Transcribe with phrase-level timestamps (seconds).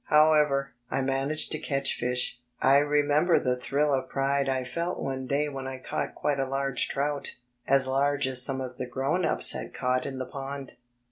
[0.05, 2.41] However, I managed to catch fish.
[2.59, 6.47] I remember the thrill of pride I felt one day when I caught quite a
[6.49, 7.35] large trout,
[7.67, 10.73] as large as some of the grown ups had caught in the pond.